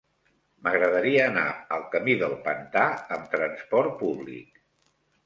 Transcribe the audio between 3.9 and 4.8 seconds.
públic.